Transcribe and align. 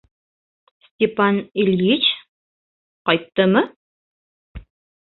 Степан 0.87 1.35
Ильич... 1.65 2.09
ҡайттымы? 3.11 3.65